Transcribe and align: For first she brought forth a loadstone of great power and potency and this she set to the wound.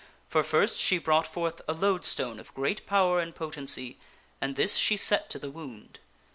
For 0.27 0.41
first 0.41 0.79
she 0.79 0.97
brought 0.97 1.27
forth 1.27 1.61
a 1.67 1.73
loadstone 1.73 2.39
of 2.39 2.51
great 2.55 2.87
power 2.87 3.19
and 3.19 3.35
potency 3.35 3.99
and 4.41 4.55
this 4.55 4.75
she 4.75 4.97
set 4.97 5.29
to 5.29 5.37
the 5.37 5.51
wound. 5.51 5.99